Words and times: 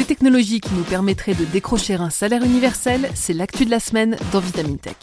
Des 0.00 0.06
technologies 0.06 0.62
qui 0.62 0.72
nous 0.72 0.82
permettraient 0.82 1.34
de 1.34 1.44
décrocher 1.44 1.92
un 1.92 2.08
salaire 2.08 2.42
universel, 2.42 3.10
c'est 3.14 3.34
l'actu 3.34 3.66
de 3.66 3.70
la 3.70 3.80
semaine 3.80 4.16
dans 4.32 4.40
Vitamine 4.40 4.78
Tech. 4.78 4.96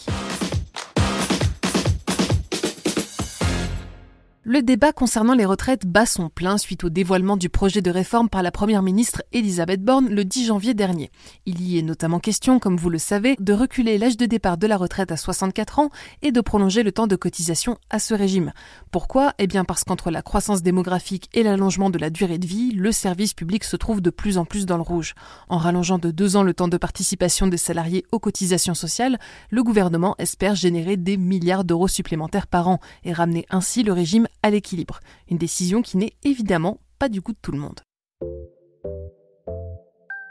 Le 4.50 4.62
débat 4.62 4.94
concernant 4.94 5.34
les 5.34 5.44
retraites 5.44 5.84
bat 5.86 6.06
son 6.06 6.30
plein 6.30 6.56
suite 6.56 6.82
au 6.82 6.88
dévoilement 6.88 7.36
du 7.36 7.50
projet 7.50 7.82
de 7.82 7.90
réforme 7.90 8.30
par 8.30 8.42
la 8.42 8.50
première 8.50 8.80
ministre 8.80 9.22
Elisabeth 9.30 9.84
Borne 9.84 10.08
le 10.08 10.24
10 10.24 10.46
janvier 10.46 10.72
dernier. 10.72 11.10
Il 11.44 11.60
y 11.60 11.78
est 11.78 11.82
notamment 11.82 12.18
question, 12.18 12.58
comme 12.58 12.78
vous 12.78 12.88
le 12.88 12.96
savez, 12.96 13.36
de 13.38 13.52
reculer 13.52 13.98
l'âge 13.98 14.16
de 14.16 14.24
départ 14.24 14.56
de 14.56 14.66
la 14.66 14.78
retraite 14.78 15.12
à 15.12 15.18
64 15.18 15.80
ans 15.80 15.90
et 16.22 16.32
de 16.32 16.40
prolonger 16.40 16.82
le 16.82 16.92
temps 16.92 17.06
de 17.06 17.14
cotisation 17.14 17.76
à 17.90 17.98
ce 17.98 18.14
régime. 18.14 18.54
Pourquoi? 18.90 19.34
Eh 19.36 19.46
bien 19.46 19.66
parce 19.66 19.84
qu'entre 19.84 20.10
la 20.10 20.22
croissance 20.22 20.62
démographique 20.62 21.28
et 21.34 21.42
l'allongement 21.42 21.90
de 21.90 21.98
la 21.98 22.08
durée 22.08 22.38
de 22.38 22.46
vie, 22.46 22.72
le 22.72 22.90
service 22.90 23.34
public 23.34 23.64
se 23.64 23.76
trouve 23.76 24.00
de 24.00 24.08
plus 24.08 24.38
en 24.38 24.46
plus 24.46 24.64
dans 24.64 24.76
le 24.78 24.82
rouge. 24.82 25.14
En 25.50 25.58
rallongeant 25.58 25.98
de 25.98 26.10
deux 26.10 26.36
ans 26.36 26.42
le 26.42 26.54
temps 26.54 26.68
de 26.68 26.78
participation 26.78 27.48
des 27.48 27.58
salariés 27.58 28.06
aux 28.12 28.18
cotisations 28.18 28.72
sociales, 28.72 29.18
le 29.50 29.62
gouvernement 29.62 30.14
espère 30.16 30.54
générer 30.54 30.96
des 30.96 31.18
milliards 31.18 31.64
d'euros 31.64 31.86
supplémentaires 31.86 32.46
par 32.46 32.68
an 32.68 32.80
et 33.04 33.12
ramener 33.12 33.44
ainsi 33.50 33.82
le 33.82 33.92
régime 33.92 34.26
l'équilibre. 34.50 35.00
Une 35.30 35.38
décision 35.38 35.82
qui 35.82 35.96
n'est 35.96 36.14
évidemment 36.24 36.78
pas 36.98 37.08
du 37.08 37.20
goût 37.20 37.32
de 37.32 37.38
tout 37.40 37.52
le 37.52 37.58
monde. 37.58 37.80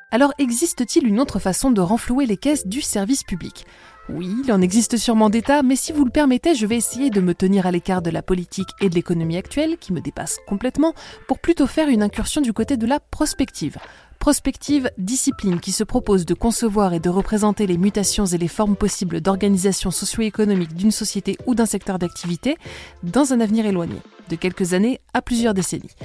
Alors 0.10 0.34
existe-t-il 0.38 1.06
une 1.06 1.20
autre 1.20 1.38
façon 1.38 1.70
de 1.70 1.82
renflouer 1.82 2.26
les 2.26 2.38
caisses 2.38 2.66
du 2.66 2.82
service 2.82 3.24
public? 3.24 3.66
Oui, 4.10 4.34
il 4.46 4.52
en 4.54 4.62
existe 4.62 4.96
sûrement 4.96 5.30
d'États, 5.30 5.64
mais 5.64 5.76
si 5.76 5.92
vous 5.92 6.06
le 6.06 6.12
permettez, 6.12 6.56
je 6.56 6.66
vais 6.66 6.78
essayer 6.78 7.10
de 7.10 7.20
me 7.20 7.36
tenir 7.36 7.66
à 7.66 7.72
l'écart 7.72 8.02
de 8.02 8.10
la 8.10 8.22
politique 8.22 8.70
et 8.80 8.90
de 8.90 8.96
l'économie 8.96 9.36
actuelle, 9.36 9.78
qui 9.78 9.92
me 9.92 10.00
dépasse 10.00 10.38
complètement, 10.48 10.94
pour 11.28 11.40
plutôt 11.40 11.68
faire 11.68 11.90
une 11.90 12.02
incursion 12.02 12.40
du 12.40 12.54
côté 12.54 12.78
de 12.78 12.88
la 12.88 13.02
prospective. 13.02 13.78
Prospective, 14.20 14.92
discipline 14.98 15.60
qui 15.60 15.72
se 15.72 15.84
propose 15.84 16.26
de 16.26 16.34
concevoir 16.34 16.94
et 16.94 17.00
de 17.00 17.10
représenter 17.10 17.66
les 17.66 17.78
mutations 17.78 18.26
et 18.26 18.38
les 18.38 18.48
formes 18.48 18.76
possibles 18.76 19.22
d'organisation 19.22 19.92
socio-économique 19.92 20.76
d'une 20.76 20.92
société 20.92 21.38
ou 21.46 21.56
d'un 21.56 21.66
secteur 21.66 21.98
d'activité 21.98 22.58
dans 23.04 23.34
un 23.34 23.40
avenir 23.40 23.66
éloigné, 23.66 23.98
de 24.30 24.36
quelques 24.36 24.74
années 24.74 25.00
à 25.14 25.22
plusieurs 25.22 25.54
décennies. 25.54 25.96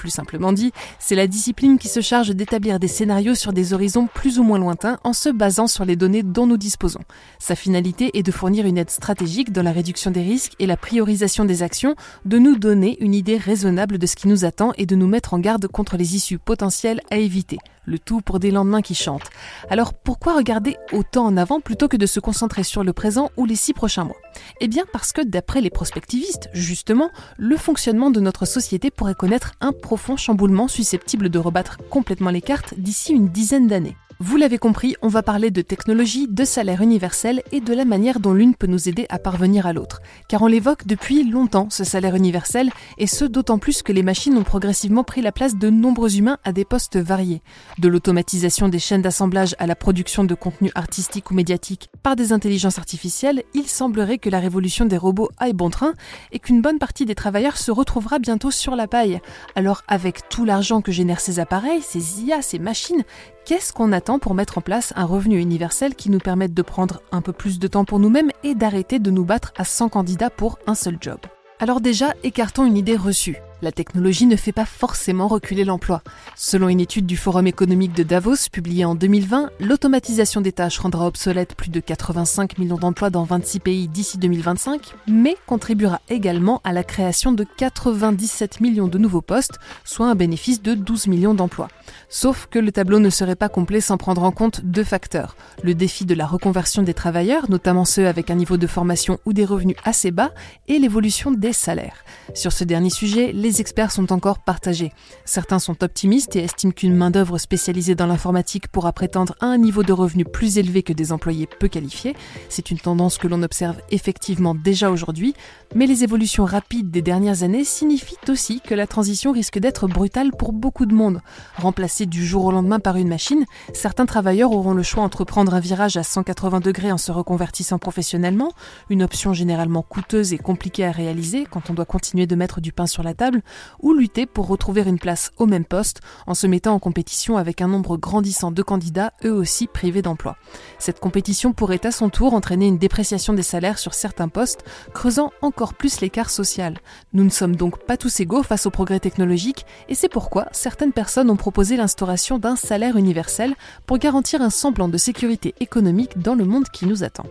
Plus 0.00 0.08
simplement 0.08 0.54
dit, 0.54 0.72
c'est 0.98 1.14
la 1.14 1.26
discipline 1.26 1.76
qui 1.76 1.88
se 1.88 2.00
charge 2.00 2.30
d'établir 2.30 2.80
des 2.80 2.88
scénarios 2.88 3.34
sur 3.34 3.52
des 3.52 3.74
horizons 3.74 4.06
plus 4.06 4.38
ou 4.38 4.42
moins 4.42 4.58
lointains 4.58 4.98
en 5.04 5.12
se 5.12 5.28
basant 5.28 5.66
sur 5.66 5.84
les 5.84 5.94
données 5.94 6.22
dont 6.22 6.46
nous 6.46 6.56
disposons. 6.56 7.02
Sa 7.38 7.54
finalité 7.54 8.16
est 8.18 8.22
de 8.22 8.32
fournir 8.32 8.64
une 8.64 8.78
aide 8.78 8.88
stratégique 8.88 9.52
dans 9.52 9.62
la 9.62 9.72
réduction 9.72 10.10
des 10.10 10.22
risques 10.22 10.54
et 10.58 10.66
la 10.66 10.78
priorisation 10.78 11.44
des 11.44 11.62
actions, 11.62 11.96
de 12.24 12.38
nous 12.38 12.56
donner 12.56 12.96
une 13.00 13.14
idée 13.14 13.36
raisonnable 13.36 13.98
de 13.98 14.06
ce 14.06 14.16
qui 14.16 14.26
nous 14.26 14.46
attend 14.46 14.72
et 14.78 14.86
de 14.86 14.96
nous 14.96 15.06
mettre 15.06 15.34
en 15.34 15.38
garde 15.38 15.66
contre 15.66 15.98
les 15.98 16.16
issues 16.16 16.38
potentielles 16.38 17.02
à 17.10 17.18
éviter 17.18 17.58
le 17.90 17.98
tout 17.98 18.20
pour 18.20 18.38
des 18.38 18.50
lendemains 18.50 18.82
qui 18.82 18.94
chantent. 18.94 19.28
Alors 19.68 19.92
pourquoi 19.92 20.36
regarder 20.36 20.76
autant 20.92 21.26
en 21.26 21.36
avant 21.36 21.60
plutôt 21.60 21.88
que 21.88 21.96
de 21.96 22.06
se 22.06 22.20
concentrer 22.20 22.62
sur 22.62 22.84
le 22.84 22.92
présent 22.92 23.30
ou 23.36 23.44
les 23.44 23.56
six 23.56 23.74
prochains 23.74 24.04
mois? 24.04 24.16
Eh 24.60 24.68
bien 24.68 24.84
parce 24.92 25.12
que 25.12 25.22
d'après 25.22 25.60
les 25.60 25.70
prospectivistes, 25.70 26.48
justement, 26.52 27.10
le 27.36 27.56
fonctionnement 27.56 28.10
de 28.10 28.20
notre 28.20 28.46
société 28.46 28.90
pourrait 28.90 29.14
connaître 29.14 29.52
un 29.60 29.72
profond 29.72 30.16
chamboulement 30.16 30.68
susceptible 30.68 31.28
de 31.28 31.38
rebattre 31.38 31.78
complètement 31.90 32.30
les 32.30 32.42
cartes 32.42 32.74
d'ici 32.78 33.12
une 33.12 33.28
dizaine 33.28 33.66
d'années. 33.66 33.96
Vous 34.22 34.36
l'avez 34.36 34.58
compris, 34.58 34.96
on 35.00 35.08
va 35.08 35.22
parler 35.22 35.50
de 35.50 35.62
technologie, 35.62 36.28
de 36.28 36.44
salaire 36.44 36.82
universel 36.82 37.42
et 37.52 37.62
de 37.62 37.72
la 37.72 37.86
manière 37.86 38.20
dont 38.20 38.34
l'une 38.34 38.54
peut 38.54 38.66
nous 38.66 38.86
aider 38.86 39.06
à 39.08 39.18
parvenir 39.18 39.64
à 39.64 39.72
l'autre. 39.72 40.02
Car 40.28 40.42
on 40.42 40.46
l'évoque 40.46 40.86
depuis 40.86 41.24
longtemps, 41.24 41.68
ce 41.70 41.84
salaire 41.84 42.14
universel, 42.14 42.70
et 42.98 43.06
ce 43.06 43.24
d'autant 43.24 43.56
plus 43.56 43.82
que 43.82 43.94
les 43.94 44.02
machines 44.02 44.36
ont 44.36 44.42
progressivement 44.42 45.04
pris 45.04 45.22
la 45.22 45.32
place 45.32 45.56
de 45.56 45.70
nombreux 45.70 46.18
humains 46.18 46.36
à 46.44 46.52
des 46.52 46.66
postes 46.66 46.98
variés. 46.98 47.40
De 47.78 47.88
l'automatisation 47.88 48.68
des 48.68 48.78
chaînes 48.78 49.00
d'assemblage 49.00 49.56
à 49.58 49.66
la 49.66 49.74
production 49.74 50.22
de 50.22 50.34
contenus 50.34 50.72
artistiques 50.74 51.30
ou 51.30 51.34
médiatiques 51.34 51.88
par 52.02 52.14
des 52.14 52.34
intelligences 52.34 52.78
artificielles, 52.78 53.42
il 53.54 53.68
semblerait 53.68 54.18
que 54.18 54.28
la 54.28 54.38
révolution 54.38 54.84
des 54.84 54.98
robots 54.98 55.30
aille 55.38 55.54
bon 55.54 55.70
train 55.70 55.94
et 56.30 56.40
qu'une 56.40 56.60
bonne 56.60 56.78
partie 56.78 57.06
des 57.06 57.14
travailleurs 57.14 57.56
se 57.56 57.70
retrouvera 57.70 58.18
bientôt 58.18 58.50
sur 58.50 58.76
la 58.76 58.86
paille. 58.86 59.18
Alors 59.56 59.80
avec 59.88 60.28
tout 60.28 60.44
l'argent 60.44 60.82
que 60.82 60.92
génèrent 60.92 61.20
ces 61.20 61.40
appareils, 61.40 61.80
ces 61.80 62.22
IA, 62.22 62.42
ces 62.42 62.58
machines, 62.58 63.04
Qu'est-ce 63.50 63.72
qu'on 63.72 63.90
attend 63.90 64.20
pour 64.20 64.34
mettre 64.34 64.58
en 64.58 64.60
place 64.60 64.92
un 64.94 65.04
revenu 65.04 65.40
universel 65.40 65.96
qui 65.96 66.08
nous 66.08 66.20
permette 66.20 66.54
de 66.54 66.62
prendre 66.62 67.02
un 67.10 67.20
peu 67.20 67.32
plus 67.32 67.58
de 67.58 67.66
temps 67.66 67.84
pour 67.84 67.98
nous-mêmes 67.98 68.30
et 68.44 68.54
d'arrêter 68.54 69.00
de 69.00 69.10
nous 69.10 69.24
battre 69.24 69.52
à 69.56 69.64
100 69.64 69.88
candidats 69.88 70.30
pour 70.30 70.60
un 70.68 70.76
seul 70.76 70.98
job? 71.00 71.18
Alors 71.58 71.80
déjà, 71.80 72.14
écartons 72.22 72.64
une 72.64 72.76
idée 72.76 72.94
reçue. 72.94 73.38
La 73.62 73.72
technologie 73.72 74.26
ne 74.26 74.36
fait 74.36 74.52
pas 74.52 74.64
forcément 74.64 75.28
reculer 75.28 75.64
l'emploi. 75.64 76.02
Selon 76.34 76.70
une 76.70 76.80
étude 76.80 77.04
du 77.04 77.18
Forum 77.18 77.46
économique 77.46 77.92
de 77.92 78.02
Davos 78.02 78.48
publiée 78.50 78.86
en 78.86 78.94
2020, 78.94 79.50
l'automatisation 79.60 80.40
des 80.40 80.52
tâches 80.52 80.78
rendra 80.78 81.06
obsolète 81.06 81.54
plus 81.54 81.68
de 81.68 81.80
85 81.80 82.56
millions 82.56 82.78
d'emplois 82.78 83.10
dans 83.10 83.24
26 83.24 83.60
pays 83.60 83.88
d'ici 83.88 84.16
2025, 84.16 84.94
mais 85.06 85.36
contribuera 85.46 86.00
également 86.08 86.62
à 86.64 86.72
la 86.72 86.84
création 86.84 87.32
de 87.32 87.44
97 87.44 88.60
millions 88.60 88.88
de 88.88 88.96
nouveaux 88.96 89.20
postes, 89.20 89.58
soit 89.84 90.06
un 90.06 90.14
bénéfice 90.14 90.62
de 90.62 90.72
12 90.72 91.08
millions 91.08 91.34
d'emplois. 91.34 91.68
Sauf 92.08 92.48
que 92.50 92.58
le 92.58 92.72
tableau 92.72 92.98
ne 92.98 93.10
serait 93.10 93.36
pas 93.36 93.50
complet 93.50 93.82
sans 93.82 93.98
prendre 93.98 94.22
en 94.22 94.32
compte 94.32 94.62
deux 94.64 94.84
facteurs. 94.84 95.36
Le 95.62 95.74
défi 95.74 96.06
de 96.06 96.14
la 96.14 96.26
reconversion 96.26 96.82
des 96.82 96.94
travailleurs, 96.94 97.50
notamment 97.50 97.84
ceux 97.84 98.06
avec 98.06 98.30
un 98.30 98.36
niveau 98.36 98.56
de 98.56 98.66
formation 98.66 99.18
ou 99.26 99.34
des 99.34 99.44
revenus 99.44 99.76
assez 99.84 100.10
bas, 100.10 100.32
et 100.66 100.78
l'évolution 100.78 101.30
des 101.30 101.52
salaires. 101.52 102.04
Sur 102.34 102.52
ce 102.52 102.64
dernier 102.64 102.90
sujet, 102.90 103.32
les 103.50 103.60
experts 103.60 103.90
sont 103.90 104.12
encore 104.12 104.38
partagés. 104.38 104.92
Certains 105.24 105.58
sont 105.58 105.82
optimistes 105.82 106.36
et 106.36 106.44
estiment 106.44 106.72
qu'une 106.72 106.94
main-d'œuvre 106.94 107.36
spécialisée 107.36 107.96
dans 107.96 108.06
l'informatique 108.06 108.68
pourra 108.68 108.92
prétendre 108.92 109.34
à 109.40 109.46
un 109.46 109.58
niveau 109.58 109.82
de 109.82 109.92
revenu 109.92 110.24
plus 110.24 110.56
élevé 110.56 110.84
que 110.84 110.92
des 110.92 111.10
employés 111.10 111.48
peu 111.58 111.66
qualifiés. 111.66 112.14
C'est 112.48 112.70
une 112.70 112.78
tendance 112.78 113.18
que 113.18 113.26
l'on 113.26 113.42
observe 113.42 113.80
effectivement 113.90 114.54
déjà 114.54 114.88
aujourd'hui, 114.92 115.34
mais 115.74 115.88
les 115.88 116.04
évolutions 116.04 116.44
rapides 116.44 116.92
des 116.92 117.02
dernières 117.02 117.42
années 117.42 117.64
signifient 117.64 118.14
aussi 118.28 118.60
que 118.60 118.76
la 118.76 118.86
transition 118.86 119.32
risque 119.32 119.58
d'être 119.58 119.88
brutale 119.88 120.30
pour 120.30 120.52
beaucoup 120.52 120.86
de 120.86 120.94
monde. 120.94 121.20
Remplacée 121.56 122.06
du 122.06 122.24
jour 122.24 122.44
au 122.44 122.52
lendemain 122.52 122.78
par 122.78 122.94
une 122.98 123.08
machine, 123.08 123.46
certains 123.74 124.06
travailleurs 124.06 124.52
auront 124.52 124.74
le 124.74 124.84
choix 124.84 125.02
entre 125.02 125.24
prendre 125.24 125.54
un 125.54 125.60
virage 125.60 125.96
à 125.96 126.04
180 126.04 126.60
degrés 126.60 126.92
en 126.92 126.98
se 126.98 127.10
reconvertissant 127.10 127.78
professionnellement, 127.78 128.52
une 128.90 129.02
option 129.02 129.32
généralement 129.32 129.82
coûteuse 129.82 130.32
et 130.32 130.38
compliquée 130.38 130.84
à 130.84 130.92
réaliser 130.92 131.46
quand 131.50 131.68
on 131.68 131.74
doit 131.74 131.84
continuer 131.84 132.28
de 132.28 132.36
mettre 132.36 132.60
du 132.60 132.70
pain 132.70 132.86
sur 132.86 133.02
la 133.02 133.14
table, 133.14 133.39
ou 133.80 133.92
lutter 133.92 134.26
pour 134.26 134.46
retrouver 134.46 134.82
une 134.82 134.98
place 134.98 135.30
au 135.36 135.46
même 135.46 135.64
poste 135.64 136.00
en 136.26 136.34
se 136.34 136.46
mettant 136.46 136.74
en 136.74 136.78
compétition 136.78 137.36
avec 137.36 137.60
un 137.60 137.68
nombre 137.68 137.96
grandissant 137.96 138.50
de 138.50 138.62
candidats, 138.62 139.12
eux 139.24 139.32
aussi 139.32 139.66
privés 139.66 140.02
d'emploi. 140.02 140.36
Cette 140.78 141.00
compétition 141.00 141.52
pourrait 141.52 141.84
à 141.84 141.92
son 141.92 142.08
tour 142.08 142.34
entraîner 142.34 142.66
une 142.66 142.78
dépréciation 142.78 143.32
des 143.32 143.42
salaires 143.42 143.78
sur 143.78 143.94
certains 143.94 144.28
postes, 144.28 144.64
creusant 144.94 145.32
encore 145.42 145.74
plus 145.74 146.00
l'écart 146.00 146.30
social. 146.30 146.78
Nous 147.12 147.24
ne 147.24 147.30
sommes 147.30 147.56
donc 147.56 147.84
pas 147.84 147.96
tous 147.96 148.20
égaux 148.20 148.42
face 148.42 148.66
au 148.66 148.70
progrès 148.70 149.00
technologique, 149.00 149.66
et 149.88 149.94
c'est 149.94 150.08
pourquoi 150.08 150.48
certaines 150.52 150.92
personnes 150.92 151.30
ont 151.30 151.36
proposé 151.36 151.76
l'instauration 151.76 152.38
d'un 152.38 152.56
salaire 152.56 152.96
universel 152.96 153.54
pour 153.86 153.98
garantir 153.98 154.42
un 154.42 154.50
semblant 154.50 154.88
de 154.88 154.98
sécurité 154.98 155.54
économique 155.60 156.18
dans 156.18 156.34
le 156.34 156.44
monde 156.44 156.68
qui 156.68 156.86
nous 156.86 157.04
attend. 157.04 157.26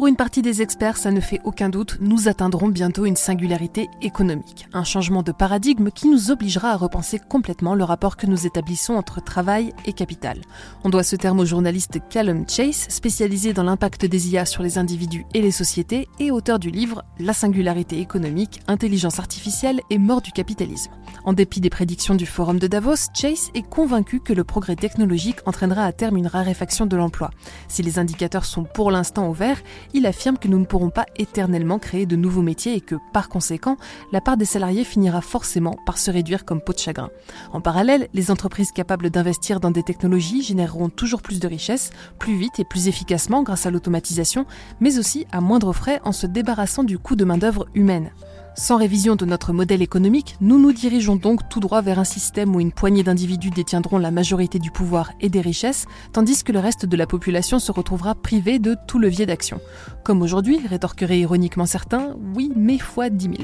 Pour 0.00 0.06
une 0.06 0.16
partie 0.16 0.40
des 0.40 0.62
experts, 0.62 0.96
ça 0.96 1.10
ne 1.10 1.20
fait 1.20 1.42
aucun 1.44 1.68
doute, 1.68 1.98
nous 2.00 2.26
atteindrons 2.26 2.68
bientôt 2.68 3.04
une 3.04 3.16
singularité 3.16 3.90
économique, 4.00 4.66
un 4.72 4.82
changement 4.82 5.22
de 5.22 5.30
paradigme 5.30 5.90
qui 5.90 6.08
nous 6.08 6.30
obligera 6.30 6.70
à 6.70 6.76
repenser 6.78 7.18
complètement 7.18 7.74
le 7.74 7.84
rapport 7.84 8.16
que 8.16 8.26
nous 8.26 8.46
établissons 8.46 8.94
entre 8.94 9.22
travail 9.22 9.74
et 9.84 9.92
capital. 9.92 10.40
On 10.84 10.88
doit 10.88 11.02
ce 11.02 11.16
terme 11.16 11.40
au 11.40 11.44
journaliste 11.44 11.98
Callum 12.08 12.48
Chase, 12.48 12.86
spécialisé 12.88 13.52
dans 13.52 13.62
l'impact 13.62 14.06
des 14.06 14.30
IA 14.30 14.46
sur 14.46 14.62
les 14.62 14.78
individus 14.78 15.26
et 15.34 15.42
les 15.42 15.50
sociétés 15.50 16.08
et 16.18 16.30
auteur 16.30 16.58
du 16.58 16.70
livre 16.70 17.04
La 17.18 17.34
singularité 17.34 18.00
économique, 18.00 18.62
intelligence 18.68 19.18
artificielle 19.18 19.82
et 19.90 19.98
mort 19.98 20.22
du 20.22 20.32
capitalisme. 20.32 20.92
En 21.24 21.34
dépit 21.34 21.60
des 21.60 21.68
prédictions 21.68 22.14
du 22.14 22.24
forum 22.24 22.58
de 22.58 22.68
Davos, 22.68 23.10
Chase 23.12 23.50
est 23.54 23.68
convaincu 23.68 24.20
que 24.20 24.32
le 24.32 24.44
progrès 24.44 24.76
technologique 24.76 25.40
entraînera 25.44 25.84
à 25.84 25.92
terme 25.92 26.16
une 26.16 26.26
raréfaction 26.26 26.86
de 26.86 26.96
l'emploi. 26.96 27.32
Si 27.68 27.82
les 27.82 27.98
indicateurs 27.98 28.46
sont 28.46 28.64
pour 28.64 28.90
l'instant 28.90 29.28
au 29.28 29.34
vert, 29.34 29.60
il 29.94 30.06
affirme 30.06 30.38
que 30.38 30.48
nous 30.48 30.58
ne 30.58 30.64
pourrons 30.64 30.90
pas 30.90 31.06
éternellement 31.16 31.78
créer 31.78 32.06
de 32.06 32.16
nouveaux 32.16 32.42
métiers 32.42 32.74
et 32.74 32.80
que, 32.80 32.96
par 33.12 33.28
conséquent, 33.28 33.76
la 34.12 34.20
part 34.20 34.36
des 34.36 34.44
salariés 34.44 34.84
finira 34.84 35.20
forcément 35.20 35.76
par 35.86 35.98
se 35.98 36.10
réduire 36.10 36.44
comme 36.44 36.60
peau 36.60 36.72
de 36.72 36.78
chagrin. 36.78 37.10
En 37.52 37.60
parallèle, 37.60 38.08
les 38.14 38.30
entreprises 38.30 38.72
capables 38.72 39.10
d'investir 39.10 39.60
dans 39.60 39.70
des 39.70 39.82
technologies 39.82 40.42
généreront 40.42 40.88
toujours 40.88 41.22
plus 41.22 41.40
de 41.40 41.48
richesses, 41.48 41.90
plus 42.18 42.36
vite 42.36 42.60
et 42.60 42.64
plus 42.64 42.88
efficacement 42.88 43.42
grâce 43.42 43.66
à 43.66 43.70
l'automatisation, 43.70 44.46
mais 44.80 44.98
aussi 44.98 45.26
à 45.32 45.40
moindre 45.40 45.72
frais 45.72 46.00
en 46.04 46.12
se 46.12 46.26
débarrassant 46.26 46.84
du 46.84 46.98
coût 46.98 47.16
de 47.16 47.24
main-d'œuvre 47.24 47.66
humaine. 47.74 48.10
Sans 48.56 48.76
révision 48.76 49.14
de 49.14 49.24
notre 49.24 49.52
modèle 49.52 49.80
économique, 49.80 50.36
nous 50.40 50.58
nous 50.58 50.72
dirigeons 50.72 51.14
donc 51.14 51.48
tout 51.48 51.60
droit 51.60 51.82
vers 51.82 52.00
un 52.00 52.04
système 52.04 52.54
où 52.54 52.60
une 52.60 52.72
poignée 52.72 53.04
d'individus 53.04 53.50
détiendront 53.50 53.96
la 53.96 54.10
majorité 54.10 54.58
du 54.58 54.72
pouvoir 54.72 55.12
et 55.20 55.28
des 55.28 55.40
richesses, 55.40 55.86
tandis 56.12 56.42
que 56.42 56.50
le 56.52 56.58
reste 56.58 56.84
de 56.84 56.96
la 56.96 57.06
population 57.06 57.60
se 57.60 57.70
retrouvera 57.70 58.16
privé 58.16 58.58
de 58.58 58.76
tout 58.88 58.98
levier 58.98 59.24
d'action. 59.24 59.60
Comme 60.04 60.20
aujourd'hui, 60.20 60.60
rétorqueraient 60.66 61.20
ironiquement 61.20 61.64
certains, 61.64 62.16
oui, 62.34 62.50
mais 62.56 62.78
fois 62.78 63.08
10 63.08 63.24
000. 63.24 63.36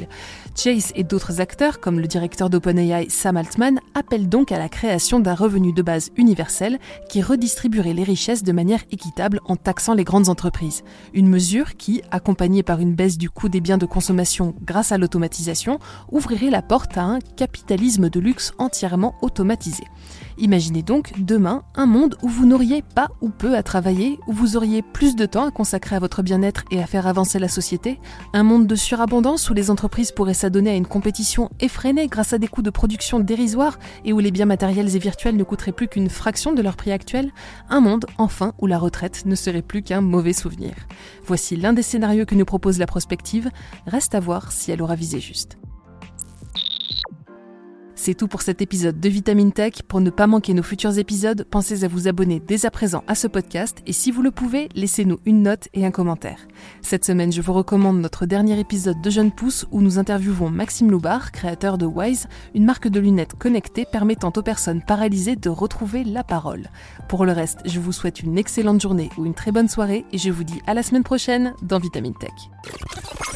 Chase 0.57 0.93
et 0.97 1.05
d'autres 1.05 1.41
acteurs, 1.41 1.81
comme 1.81 2.01
le 2.01 2.09
directeur 2.09 2.51
d'OpenAI 2.51 3.07
Sam 3.09 3.37
Altman, 3.37 3.81
appellent 3.95 4.29
donc 4.29 4.51
à 4.51 4.59
la 4.59 4.69
création 4.69 5.21
d'un 5.21 5.35
revenu 5.35 5.73
de 5.73 5.83
base 5.83 6.11
universel 6.17 6.79
qui 7.09 7.23
redistribuerait 7.23 7.95
les 7.95 8.05
richesses 8.05 8.43
de 8.43 8.53
manière 8.53 8.83
équitable 8.91 9.41
en 9.45 9.55
taxant 9.55 9.95
les 9.95 10.05
grandes 10.05 10.29
entreprises. 10.29 10.83
Une 11.15 11.29
mesure 11.29 11.77
qui, 11.77 12.03
accompagnée 12.11 12.65
par 12.65 12.81
une 12.81 12.95
baisse 12.95 13.19
du 13.19 13.31
coût 13.31 13.49
des 13.49 13.61
biens 13.61 13.79
de 13.79 13.87
consommation 13.87 14.55
grâce 14.65 14.93
à 14.93 14.96
l'automatisation, 14.99 15.79
ouvrirait 16.11 16.51
la 16.51 16.63
porte 16.63 16.97
à 16.97 17.03
un 17.03 17.19
capitalisme 17.21 18.09
de 18.09 18.21
luxe 18.21 18.53
entièrement 18.59 19.15
automatisé. 19.23 19.85
Imaginez 20.39 20.83
donc 20.83 21.13
demain 21.19 21.63
un 21.75 21.87
monde 21.87 22.17
où 22.23 22.29
vous 22.29 22.45
n'auriez 22.45 22.83
pas 22.83 23.09
ou 23.23 23.31
peu 23.31 23.57
à 23.57 23.63
travailler, 23.63 24.19
où 24.27 24.33
vous 24.33 24.57
auriez 24.57 24.83
plus 24.83 25.17
de 25.17 25.25
temps 25.25 25.47
à 25.47 25.51
consacrer 25.51 25.97
à 25.97 25.99
votre 25.99 26.23
bien-être 26.23 26.65
et 26.71 26.83
à 26.83 26.87
faire 26.87 27.07
avancer 27.07 27.39
la 27.39 27.49
société, 27.49 27.99
un 28.35 28.43
monde 28.43 28.67
de 28.67 28.75
surabondance 28.75 29.49
où 29.49 29.55
les 29.55 29.71
entreprises 29.71 30.13
pourraient 30.13 30.35
s'adonner 30.35 30.71
à 30.71 30.75
une 30.75 30.87
compétition 30.87 31.51
effrénée 31.61 32.07
grâce 32.07 32.35
à 32.35 32.39
des 32.39 32.49
coûts 32.49 32.63
de 32.63 32.71
production 32.71 33.19
dérisoires 33.19 33.79
et 34.05 34.13
où 34.13 34.19
les 34.19 34.31
biens 34.31 34.45
matériels 34.45 34.95
et 34.95 34.99
virtuels 34.99 35.37
ne 35.37 35.45
coûteraient 35.45 35.73
plus 35.73 35.89
qu'une 35.89 36.11
fraction 36.11 36.53
de 36.53 36.61
leur 36.61 36.77
prix 36.77 36.93
actuel, 36.93 37.31
un 37.71 37.81
monde 37.81 38.05
enfin 38.19 38.53
où 38.59 38.67
la 38.67 38.79
retraite 38.79 39.25
ne 39.25 39.35
serait 39.35 39.63
plus 39.63 39.83
qu'un 39.83 40.03
mauvais 40.03 40.35
souvenir. 40.35 40.75
Voici 41.25 41.57
l'un 41.57 41.73
des 41.73 41.83
scénarios 41.83 42.27
que 42.27 42.35
nous 42.35 42.45
propose 42.45 42.79
la 42.79 42.87
prospective, 42.87 43.51
reste 43.87 44.15
à 44.15 44.21
voir 44.21 44.53
si 44.53 44.71
elle 44.71 44.83
aura 44.83 44.97
visé 44.97 45.19
juste. 45.19 45.57
C'est 48.07 48.15
tout 48.15 48.29
pour 48.29 48.43
cet 48.43 48.63
épisode 48.63 49.01
de 49.01 49.09
Vitamine 49.09 49.51
Tech. 49.51 49.83
Pour 49.89 50.01
ne 50.01 50.11
pas 50.11 50.29
manquer 50.29 50.55
nos 50.55 50.63
futurs 50.63 50.97
épisodes, 50.97 51.45
pensez 51.51 51.83
à 51.83 51.89
vous 51.89 52.07
abonner 52.07 52.39
dès 52.39 52.65
à 52.65 52.71
présent 52.71 53.03
à 53.09 53.17
ce 53.17 53.27
podcast 53.27 53.79
et 53.85 53.93
si 53.93 54.13
vous 54.13 54.23
le 54.23 54.31
pouvez, 54.31 54.69
laissez-nous 54.77 55.19
une 55.27 55.43
note 55.43 55.67
et 55.75 55.85
un 55.85 55.91
commentaire. 55.91 56.47
Cette 56.83 57.05
semaine, 57.05 57.33
je 57.33 57.43
vous 57.43 57.53
recommande 57.53 58.01
notre 58.01 58.25
dernier 58.25 58.61
épisode 58.61 59.01
de 59.01 59.11
Jeune 59.11 59.33
Pousse 59.33 59.67
où 59.73 59.81
nous 59.81 59.99
interviewons 59.99 60.51
Maxime 60.51 60.89
Loubar, 60.89 61.33
créateur 61.33 61.79
de 61.79 61.87
Wise, 61.87 62.29
une 62.55 62.65
marque 62.65 62.87
de 62.87 63.01
lunettes 63.01 63.35
connectées 63.37 63.87
permettant 63.91 64.33
aux 64.37 64.43
personnes 64.43 64.83
paralysées 64.83 65.35
de 65.35 65.51
retrouver 65.51 66.05
la 66.05 66.23
parole. 66.23 66.71
Pour 67.09 67.25
le 67.25 67.33
reste, 67.33 67.59
je 67.65 67.81
vous 67.81 67.91
souhaite 67.91 68.21
une 68.21 68.39
excellente 68.39 68.81
journée 68.81 69.11
ou 69.19 69.27
une 69.27 69.35
très 69.35 69.51
bonne 69.51 69.69
soirée 69.69 70.05
et 70.13 70.19
je 70.19 70.31
vous 70.31 70.45
dis 70.45 70.63
à 70.69 70.75
la 70.75 70.85
semaine 70.85 71.03
prochaine 71.03 71.55
dans 71.61 71.81
Vitamine 71.81 72.15
Tech. 72.15 73.36